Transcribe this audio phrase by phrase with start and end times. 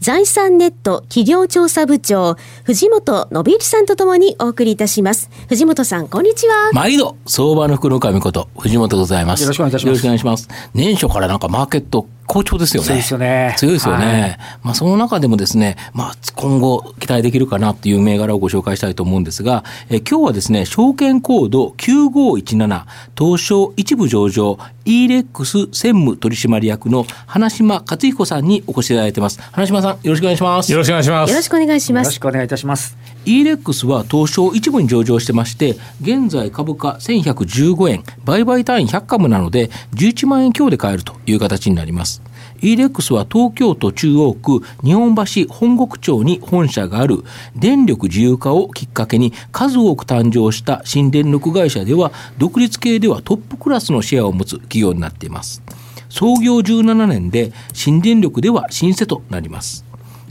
[0.00, 5.30] 財産ネット企業調査部長藤本信之さんとともにお送りいたします。
[5.48, 6.70] 藤本さんこんにちは。
[6.72, 9.42] 毎度相場の福の神こと藤本でございます。
[9.42, 9.86] よろしくお願いいたします。
[9.86, 10.48] よろしくお願いします。
[10.74, 12.86] 年初からなんかマーケット好調ですよね。
[12.86, 13.54] 強いですよね。
[13.58, 14.04] 強いですよね。
[14.04, 22.84] はい、まあその中でもですね、まあ今後期待できるかなっていう銘柄をご紹介したいと思うんですが、え今日はですね、証券コード9517
[23.18, 29.40] 東証一部上場 e-lex 専務取締役の花島克彦さんにお越しいただいてます。
[29.52, 30.72] 花島さん、よろしくお願いします。
[30.72, 31.30] よろしくお願いします。
[31.30, 32.06] よろしくお願いします。
[32.06, 32.96] よろしくお願いいたします。
[33.24, 42.15] e-lex は東証一部に上場してまして、現在株価1115円、売買単位100株なので、11万円強で買えるという形になります。
[42.60, 55.62] E レックスは東京都中央区日本橋本国町に本社がある電力自由化をきっかけに数多く誕生した新電力会社では独立系ではトップクラスのシェアを持つ企業になっています。
[56.08, 59.84] 創業17年で新電力では新世となります。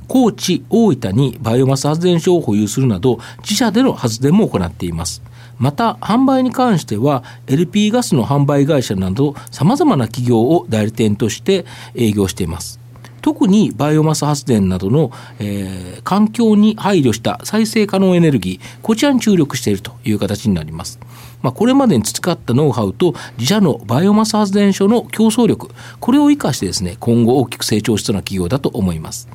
[0.07, 5.21] 高知、大分にバイオマス発電所を保有するなど自社での発電も行っています。
[5.57, 12.79] また販売に関しては LP ガスの販売会社などさまざまな企業を代理店として営業しています。
[13.25, 20.99] 特にバイオマス発電などの、えー、環境に配慮した再生可能エネルギー、こちらに注力しているという形になります。
[21.41, 29.27] まあ、これまでに培ったノウハウと自社のバイオマス発電所の競争力、これを生かしてですね、今後大きく成長しそうな企業だと思います。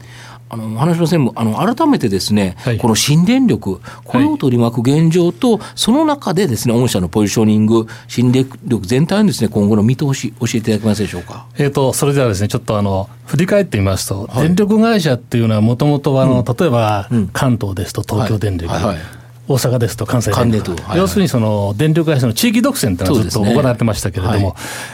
[0.52, 11.46] あの話の専務あの改めてですね、はい、この新電力、これを取り巻く現状と、はい、その中でですね、御社のポジショニング、新電力全体のですね、今後の見通し、教えていただけますでしょうか？
[11.56, 18.84] えっ、と、それではですね、ちょっとあの、振り返ってみますと、はい、電力会社っていうのはもともとあの、うん、例えば、関東ですと東京電力、はい。
[18.84, 19.19] はい
[19.50, 24.50] 大阪ですと関西はいはい、要するにその電力会社の地域独占というのはずっと行われてましたけれども、ねは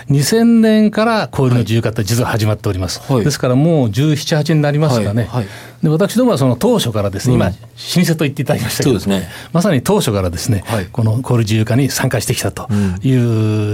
[0.09, 5.43] い、2000年から小売の自由化って実は始まっております、はい、ですからもう17、8年になりますかね、はい。
[5.43, 5.47] はい、
[5.83, 13.13] で私どもはその当初からですね、今、老舗と言っていただきましたけど、ね、まさに当初からですね、この小売自由化に参加してきたとい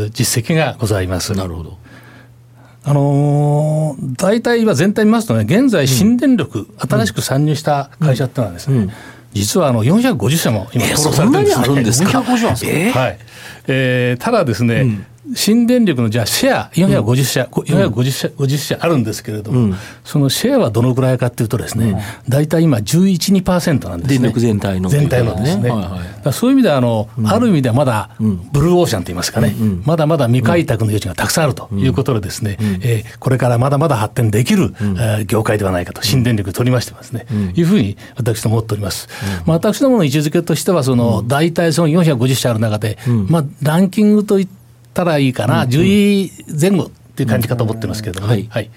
[0.07, 1.33] う実績がございます。
[1.35, 1.79] なるほど。
[2.85, 8.93] あのー、大体は全体見ますとね、現在、新電力、うん、新しく参入した会社っていうのはですね、うんうん
[9.33, 12.69] 実はあの450社も今登録されてるんです、ね、えー、そんなにあるんですか？
[12.69, 13.19] えー、はい。
[13.69, 19.75] えー、ただですね、うん新電力のじゃあシェア450社、うん、450社 ,50 社あるんですけれども、うん、
[20.05, 24.19] そのシェアはどのぐらいかというとですね、大、う、体、ん、今11、2%なんですね。
[24.19, 24.89] 電力全体の。
[24.89, 25.71] 全体のですね。
[25.71, 25.81] はい
[26.25, 39.09] はい、そういう意味ではあの、うん、ある意味ではまだ、ブルーオーシャンといいますかね、まだまだ未開拓の余地がたくさんあるということでですね、うん、えー、これからまだまだ発展できる、うん、えー、業界ではないかと、新電力取りましてますね、いうふうに私ども思っております。
[39.47, 44.62] まあ、私どもの位置づけとしては、その、大体その450社ある中で、まあ、ランキングといって
[44.93, 46.31] ったらいいかな、うん、10位
[46.61, 48.33] 前後っていう感じかと思ってますけれどもね。
[48.35, 48.71] はい、はい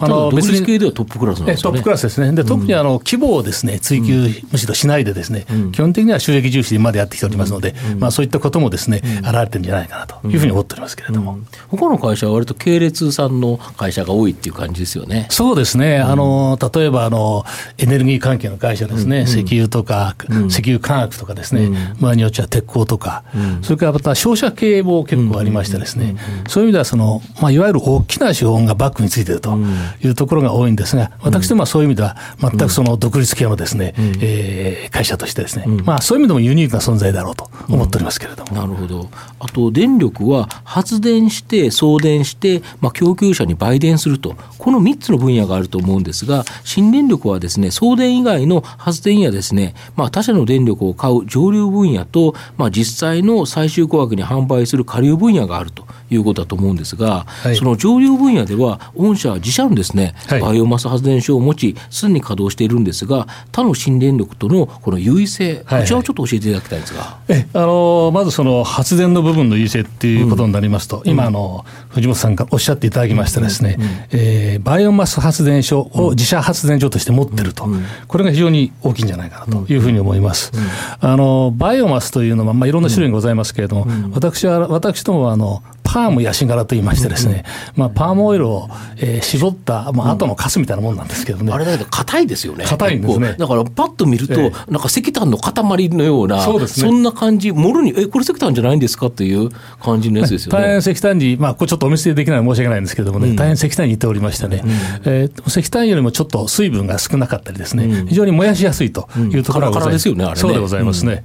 [0.00, 1.56] あの別に系ではトップクラスね。
[1.56, 2.32] トップクラスですね。
[2.32, 11.38] で、特にあの規模をですね、追求むしろしないでですね、基本的には収益重視でまでやってきておりますので、まあそういったこともですね、現れてるんじゃないかなというふうに思っておりますけれども。
[11.68, 15.26] 他の会社は割と系列さんの会社が多いっていう感じですよね。
[15.30, 15.98] そうですね。
[15.98, 17.44] あの、例えばあの、
[17.78, 20.14] エネルギー関係の会社ですね、石油とか、
[20.48, 21.70] 石油化学とかですね、
[22.00, 23.24] 場合によっては鉄鋼とか、
[23.62, 26.16] それからまた商社系も結構ありましてですね、
[26.48, 29.58] そういう意味ではその、まあいわゆる大きな資本がバックについていると
[30.02, 38.52] いうところが多いいんですが、私どもはそういう意味では、全くその独立系のですね、うん、えー、会社としてですね、うん、まあそういう意味でもユニークな存在だろうと思っておりますけれども。
[38.52, 39.08] なるほど。
[39.40, 67.18] あと、電力は発電して、送電して、まあ、供給者に売電すると、この3つの分野があると思うんですが、新電力はですね、送電以外の発電やですね、まあ、他社の電力を買う上流分野と、まあ、実際の最終価格に販売する下流分野があるということだと思うんですが、はい、その上流分野では、御社は自社のですね、はい、バイオマス発電所を持ち、すでに稼働しているんですが、他の新電力とのこの優位性、こちらをちょっと教えていただきたいんですが。
[67.28, 73.84] えあのまずその発電の部分の優位性っていうことになりますと、うん、今あの、藤本さんからおっしゃっていただきましたですね、うん。
[73.84, 77.68] うん、えー、バイオマス発電所を自社発電所として持ってると、
[78.06, 80.52] これが非常に大きいんじゃないかなというふうに思います。
[81.00, 87.44] あのバイオマスというのは、まあ、いろんな種類がございますけれども、私は私どもはあのパームヤシ柄と言いましてですね、
[87.74, 88.68] まあ、パームオイルを、
[88.98, 91.50] えー、絞った、まあ後のカスみたいなもんなんですけどね。
[91.50, 92.66] あれだけど硬いですよね。
[92.66, 93.36] 硬いんですね。
[93.38, 99.48] だからパッと見ると、なんか石炭の塊のような、そうですね、そんな感じ、もろに、え、これ石炭じゃないんですかという
[99.82, 100.58] 感じのやつですよね。
[100.58, 104.62] 大変石炭に、まあ、これちょっとお見せできない申し訳ないんですけどもね、大変石炭に似ておりましてね、
[105.04, 109.98] えー、石炭よりもちょっと水分が少なかったりですね、非常に燃やしやすいというところがございます。
[109.98, 110.40] ですよね、あれね。
[110.40, 111.24] そうでございますね。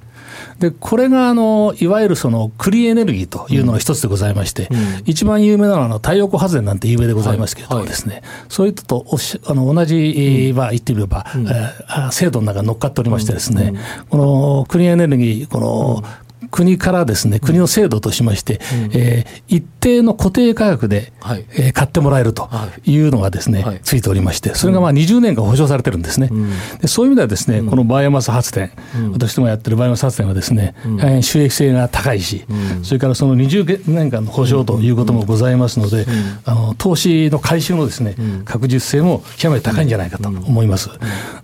[0.64, 13.74] でこれがあのいわゆるそのクリーンエネルギーというのの一つでございまして、うん、一番有名なのはあの太陽光発電なんて有名でございますけれどもですね、はいはい、そういったとおしあの同じ、まあ言ってみれば、うん、えー、制度の中に乗っかっておりましてですね、
[14.10, 16.04] このクリーンエネルギーこの、
[16.50, 22.50] 国からですね、国の制度としまして、うん、えー、一定の固定価格で、はい、えー、買ってもらえると
[22.86, 23.04] い。
[23.08, 26.30] うのがですね、はい、ついておりまして、それがまあ20年間保証されてるんですね。
[26.32, 26.50] うん、
[26.80, 32.46] でそういう意味ではですね、このバイオマス発電、うん、私どもやってるバイオマス発電はですね、大変収益性が高いし、
[32.84, 36.06] それからその20年間の保証ということもございますので、
[36.46, 38.16] あの投資の回収のですね、
[38.46, 40.90] 確実性も極めて高いんじゃないかと思います。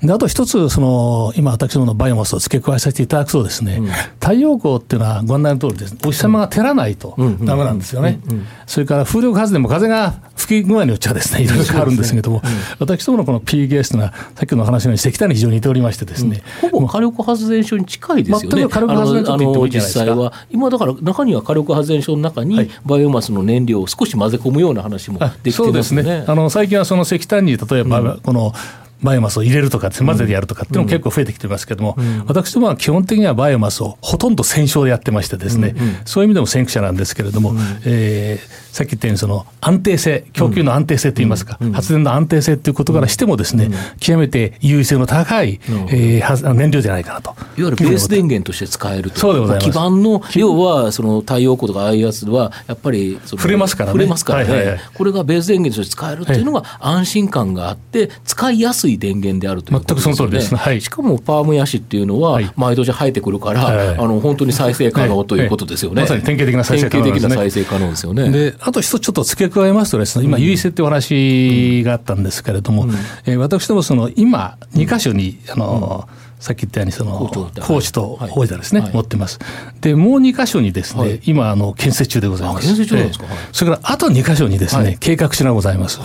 [0.02, 3.81] であと一つ、その今私どものバイオマスを付け加えさせていただくとですね、
[4.19, 8.19] 太陽光っていうのはご案内の通りです、ね、お日様が照らないとだめなんですよね。
[8.65, 12.41] それから風力発電も風が吹き具合によっちゃですね、いろいろ変わるんですけれども、
[12.80, 18.68] 私どものこの P ゲースというのは、さっきの話のように石炭に非常に似ておりましてですね、ほぼ火力発電所に近いですよね。
[18.68, 20.33] 火力発電所と言ってもいいじゃないですか。
[20.50, 26.03] 今だから中には火力発電所の中にバイオマスの燃料を少し混ぜ込むような話もできてますね。
[26.03, 26.24] ね。
[26.27, 28.53] あの最近はその石炭に例えば、この、
[29.01, 35.84] バイオマスを入れるとか、混ぜてやるとかっていうのも結構増えてきてますけども、うん、私どもは基本的にはバイオマスをほとんど戦勝でやってましてですね、うん。
[35.84, 47.31] うん、そういう意味でも先駆者なんですけれども、うん、えーさっき言ったようにその安定性、供給の安定性といいますか、うん、発電の安定性ということからしてもですね、うん、極めて優位性の高い、うん、えー、燃料じゃないかなと。
[47.31, 49.19] いわゆるベース電源として使えると。
[49.19, 49.72] そうでございます。
[49.72, 53.92] 基盤の、要はその太陽光とかああいうやつは、やっぱり触れますからね。
[53.94, 54.80] 触れますからね、はいはいはい。
[54.94, 60.13] これがベース電源として使えるっていうのが安心感があって、使いやすい電源であるということですね。
[60.13, 60.81] 全くその通りです、はい。
[60.81, 66.01] しかもパームヤシっていうのは、毎年生えてくるから、はい、あの本当に再生可能ということですよね。
[66.01, 67.21] まさに典型的な再生可能です、ね。
[67.21, 68.30] 典型的な再生可能ですよね。
[68.30, 72.91] で、あと一つちょっと付け加えますとですね、今、優位性ってお話があったんですけれども、うん、
[73.25, 77.30] えー、私どもその今、2か所に、あの、うんさっき言ったようにその
[77.62, 79.39] 高知と大分ですね、はい、持ってます。
[79.81, 82.68] でもう2箇所にですね、はい、今あの建設中でございます。
[82.68, 86.00] 建設中なんですか、それからあと2箇所にですね、はい、計画しがございます。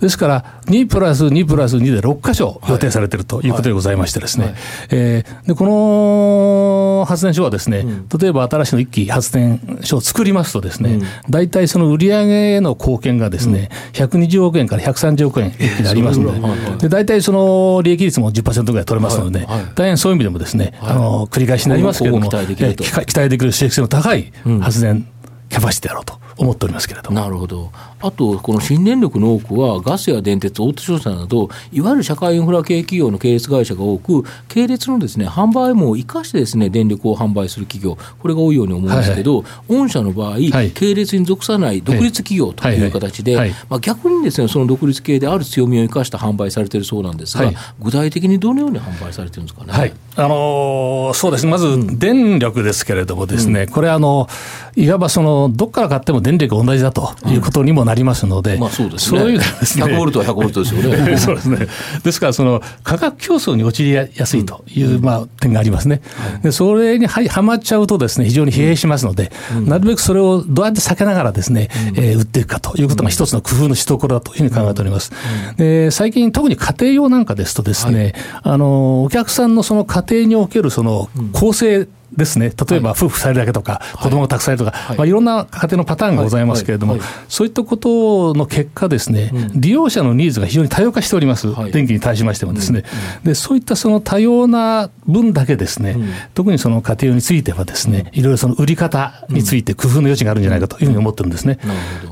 [0.00, 3.50] ですから2プラス2プラス2で6箇所予定されているとい。
[3.50, 4.54] うことでございましてですね、はい、
[4.90, 16.32] えー、でこの発電所はですね、うん、例えば新しいの1機発電所を作りますとですね、うん、大体その売上への貢献がですね、うん、120億円から130億円になりますの
[16.78, 19.46] で、で大体その利益率も10%ぐらい取れますので、
[19.80, 24.30] 大変そういう意味でもですね、はい、あの繰り返しになりますけれども、期待できる期待できる収益性の高い
[24.60, 25.08] 発電
[25.48, 27.20] キャパシティだろうと思っておりますけれども。
[27.20, 27.70] なるほど。
[28.00, 49.72] あと、この新電力の多くは、ガスや電鉄、大手商社など、いわゆる社会インフラ系企業の系列会社が多く、系列のですね販売も生かしてですね電力を販売する企業、これが多いように思うんですけど、はいはい、御社の場合、はい、系列に属さない独立企業という形で、まあ、逆にですねその独立系である強みを生かして販売されているそうなんですが、具体的にどのように販売されてるんですかね？
[49.72, 49.92] はい。
[50.16, 51.46] あのー、そうです。
[51.46, 54.28] まず電力ですけれどもですね、うん、これあの、
[54.76, 61.16] いわばそのどっから買っても電力同じだということにもなりますので、うん、まあ、そうですね、そういうですね100ボルトは100ボルトですよね。
[61.18, 61.66] そうですね。
[62.04, 66.00] ですからその、価格競争に陥りやすいという、まあ、点がありますね。
[66.42, 69.32] でそれにははまっちゃうとですね、非常に疲弊しますので、
[69.66, 75.12] なるべくそれをどうやって避けながらですね、えー、売っていくかということが一つの工夫のしどころだというふうに考えております。
[75.56, 84.96] で最近、特に家庭用なんかですとですね、あのお客さんのその家庭におけるその構成ですね、例えば夫婦されるだけとか、子供がたくさんいるとか、はい。
[84.98, 86.98] まあ、いろんな家庭のパターンがございますけれども、
[87.28, 92.84] そういったことの結果ですね、利用者のニーズが非常に多様化しております、電気に対しましてもですね、
[93.24, 95.96] でそういったその多様な分だけですね、
[96.34, 101.58] 特にその家庭についてはですね、いろいろその売り方について工夫の余地があるんじゃないかというふうに思ってるんですね。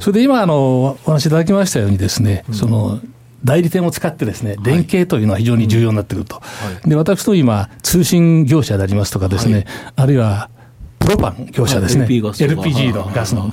[0.00, 3.00] それで今あのお話しいただきましたようにですね、その
[3.48, 6.42] 代理店を使ってですね、連携というのは非常に重要になってくると。
[6.84, 9.64] で、私と今、通信業者でありますとかですね、
[9.96, 10.50] あるいは
[10.98, 13.50] プロパン業者ですね、LPG のガスの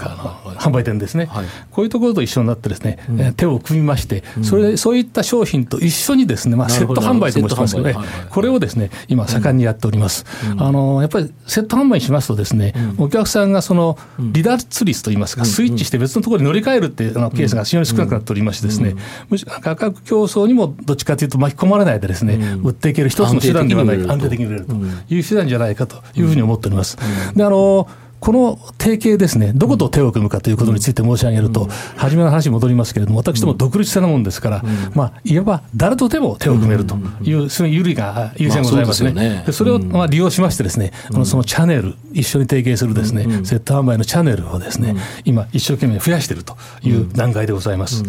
[0.57, 1.29] 販売店ですね、
[1.71, 7.95] こういうところと一緒になってですね、手を組みまして、それそういった商品と一緒にですね、まあ、セット販売と申しますけどね、
[8.29, 10.25] これをですね、今、盛んにやっております。
[10.57, 18.95] あのやっぱりセット販売しますとですね、お客さんがその離脱率といいますか、スイッチして別のところに乗り換えるっていうのケースが非常に少なくなっておりましてですね、
[19.29, 24.75] むしろ価格競争にもどっちかというと巻き込まれないでですね、売っていける一つの手段ではない、安定的に売れると。
[25.09, 26.97] いう手段じゃないかというふうに思っております。
[27.35, 27.88] であの
[28.25, 34.63] この提携ですね、どこと手を組むかということについて申し上げると、初めの話に戻りますけれども、私ども独立性なもんですから、
[34.96, 39.46] まあ、いわば誰とでも手を組めるという、そういう有利が優先ございますね。
[39.51, 48.01] それをまあ利用しましてですね、あのそのチャンネル、一緒に提携するですね、セット販売のチャンネルをですね、今、一生懸命増やしているという段階でございます。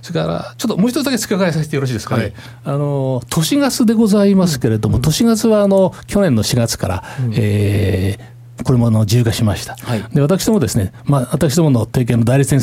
[0.00, 2.22] それから、ちょっともう一つだけ付け加えさせてよろしいですかね。
[2.22, 2.32] はい、
[2.64, 9.76] あの都市ガスでございますけれども、都市ガスはあの去年の4月から、うん、えー、これもあの自由化しました。
[9.76, 12.60] はい、で私どもですね、まあ、私どもの提携の代理店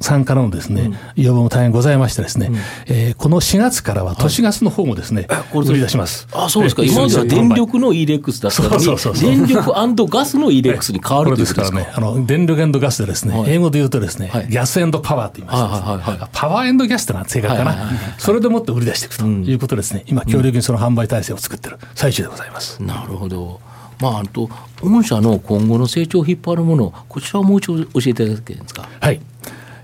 [0.00, 2.50] さんからのですね、要望も大変ございましてですね、
[2.86, 6.28] えこの4月からは都市ガスの方もですね、売り出します。
[6.32, 6.84] あ、そうですか。
[6.84, 9.72] 今までは電力の E-REX だったのに、電力
[10.08, 11.92] ガスの E-REX に変わるということですか。
[11.94, 17.90] あの電力ガスでですね、英語で言うとですね、ギャスパワーと言いまして、パワーギャスというのは正確かな。
[18.18, 20.04] それでもって売り出していくということですね。
[20.06, 22.80] 今強力にその販売体制を作ってる最中でございます。
[22.82, 23.60] なるほど。
[24.00, 24.48] まあ、あと
[24.80, 28.88] 御社の今後の成長を引っ張るもの、こちらをもう一度教えていただけますか？
[29.00, 29.20] はい。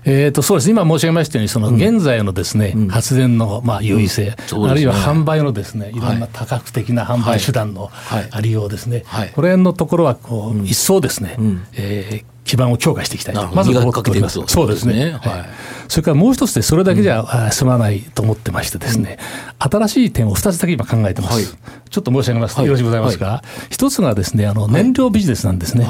[0.07, 7.89] えー、とそうです今申し上げましたように、その現在のですね、うん、発電のまあ優位性、うんね、あるいは販売のですねいろんな多角的な販売手段の
[8.29, 9.21] ありようですね、はい。
[9.21, 14.39] はい、これのところはこう、一層ですね、うん、えー基盤を強化していきたいと、まず思っております。
[14.47, 15.17] そうですね。
[15.21, 15.45] はい。
[15.87, 19.17] それからもう一つで、それだけじゃ済まないと思ってましてですね、
[19.59, 21.57] 新しい点を二つだけ今考えてます。
[21.89, 23.41] ちょっと申し上げますと、よろしくございますか。
[23.69, 25.87] 一つがですね、あの、燃料ビジネスなんですね。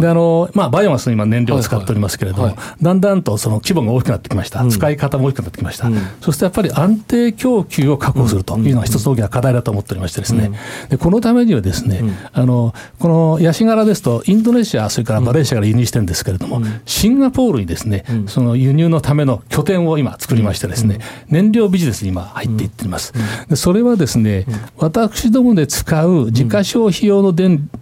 [0.00, 4.64] で、あの、まあ、バイオマスの今燃料を使っておりますけれども、だんだんとその規模が大きくなってきました。
[4.66, 5.90] 使い方も大きくなってきました。
[6.20, 10.52] そしてやっぱり安定供給を確保するというのが一つ大きな課題だと思っておりましてですね、
[10.90, 23.12] でこのためにはですね、あの、このヤシ柄ですと、インドネシア、それからマレーシアから輸入してるんですけれども、シンガポールにですね、その輸入のための拠点を今作りましてですね、燃料ビジネスに今入っていっています。
[23.48, 27.32] でそれはですね、私どもで使う自家消費用の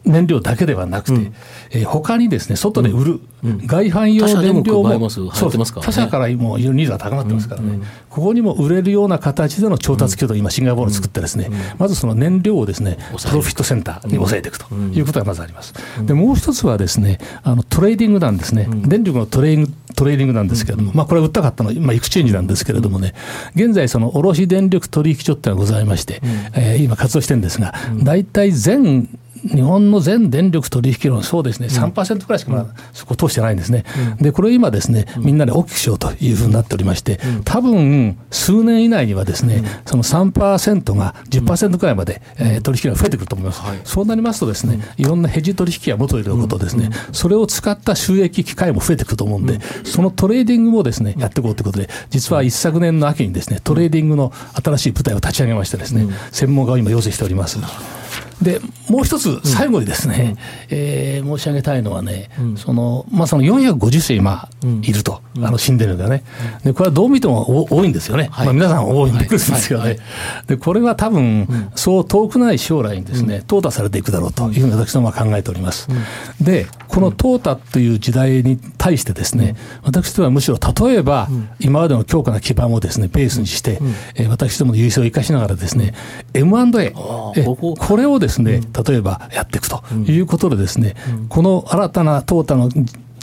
[0.04, 1.32] 燃料だけではなくて、
[1.76, 3.20] えー、他にですね、外で売る、
[3.66, 5.10] 外販用燃料も、
[5.82, 15.74] 他社からもいろいろニーズが高まってますからね、ここにも売れるような形での調達渠道を今、シンガポール作ってですね、まずその燃料をですね、プロフィットセンターに抑えていくということがまずあります。
[16.02, 18.68] で、もう一つはですね、あのトレーディングなんですね。
[18.86, 23.14] 電力のトレーントレーディングなんですけれども、まあ、これは売ったかったのは、まあ、 exchange なんですけれどもね、
[23.54, 26.20] 現在、その卸電力取引所っていうのがございまして、
[26.54, 29.08] えー、今、活動してるんですが、大体全
[29.44, 33.84] 日本の全電力取引量のそうですね、3%くらいしかまだそこ通してないんですね。
[34.20, 43.62] で、これ今ですね、みんなで大きくしようというふうになっておりまして、多分数年以内にはですね、その3%が10%くらいまで、えー、取引量が増えてくると思います。
[43.84, 57.58] そうなりますとですね、いろんなヘッジ取引が元いることですね、それを使った収益機会も増えてくると思うんで、そのトレーディングもですね、やっていこうということで、実は一昨年の秋にですね、トレーディングの新しい部隊を立ち上げましてですね、専門家を今養成しております。
[58.42, 60.36] でもう一つ、最後にですね、
[60.70, 64.48] うん、えー、申し上げたいのはね、うん、そのまあ、その450社今
[64.82, 66.22] いると、うん、あの死んでるがね、
[66.62, 69.96] でこれはどう見ても多いんですよね、はい、まあ、皆さん多いんですよね、はい。
[69.96, 70.02] は
[70.44, 75.88] い、でこれは多分、そう遠くない将来にですね、淘汰されていくだろうというふうに私どもは考えております。
[76.40, 81.28] で、この淘汰という時代に対してですね、私どもはむしろ例えば、
[81.58, 83.80] 今までの強化な基盤をですね、ベースにして、
[84.14, 85.94] え私どもの優勢を生かしながらですね、
[86.34, 88.25] M&A、これをですね、
[88.88, 90.94] 例えばやっていくということでですね、
[91.28, 92.70] この新たな淘汰の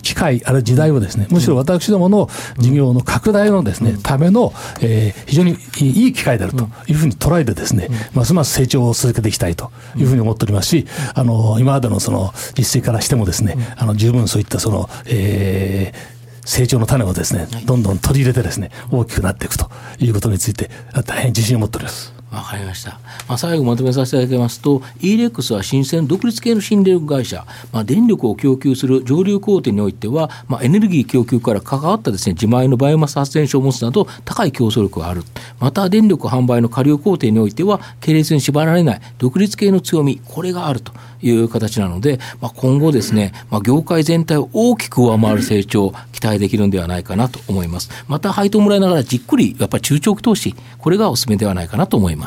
[0.04, 20.70] 機会、あるいは時代をですね、むしろ私どもの事業の拡大のですね、ための、えー、非常にいい機会であるというふうに捉えてですね、ますます成長を続けていきたいというふうに思っておりますし、あの、今までのその実績からしてもですね、あの、十分そういったその、えー、成長の種をですね、どんどん取り入れてですね、大きくなっていくということについて、
[21.06, 22.13] 大変自信を持っております。
[22.34, 23.00] わかりました。
[23.28, 35.24] まあ、最後まとめさせていただきますと、E-REX は新鮮独立系の新電力会社、まあ、電力を供給する上流工程においては、まあ、エネルギー供給から関わったですね、自前のバイオマス発電所を持つなど、高い競争力がある。
[35.60, 47.90] また、電力販売の下流工程においては、系列に縛られない独立系の強み、これがあるという形なので、まあ、今後ですね、まあ、業界全体を大きく上回る成長を期待できるんではないかなと思います。
[48.08, 52.23] また、配当もらいながらじっくり、やっぱり中長期投資、これがおすすめではないかなと思います。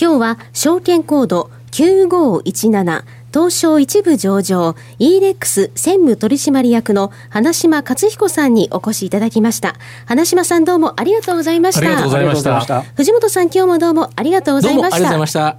[0.00, 9.74] 今日は証券コード9517東証一部上場 e-rex 専務取締役の花島勝彦さんにお越しいただきました。
[10.06, 11.80] 花島さんどうもありがとうございました。
[11.80, 12.82] ありがとうございました。
[12.82, 14.96] 藤本さん今日もどうもありがとうございました。
[14.96, 15.58] ありがとうございまし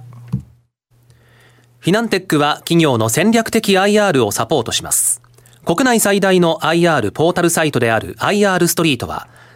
[1.80, 5.20] フィナンテックは企業の戦略的 IR をサポートします。
[5.66, 9.28] 国内最大の IR ポータルサイトである IR ストリートは